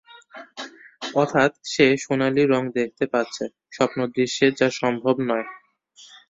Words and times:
অথাৎ 1.15 1.51
সে 1.65 1.85
সোনালি 2.03 2.43
রঙ 2.45 2.63
দেখতে 2.77 3.05
পাচ্ছে, 3.13 3.43
স্বপ্ন 3.71 3.99
দৃশ্যে 4.15 4.47
যা 4.59 4.67
সম্ভব 4.81 5.15
নয়। 5.29 5.47